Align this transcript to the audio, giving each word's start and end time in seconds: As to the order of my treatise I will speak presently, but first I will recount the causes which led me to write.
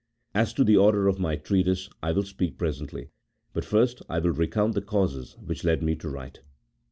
As 0.33 0.51
to 0.55 0.63
the 0.63 0.75
order 0.75 1.07
of 1.07 1.19
my 1.19 1.35
treatise 1.35 1.87
I 2.01 2.11
will 2.11 2.23
speak 2.23 2.57
presently, 2.57 3.11
but 3.53 3.63
first 3.63 4.01
I 4.09 4.17
will 4.17 4.31
recount 4.31 4.73
the 4.73 4.81
causes 4.81 5.37
which 5.37 5.63
led 5.63 5.83
me 5.83 5.95
to 5.97 6.09
write. 6.09 6.39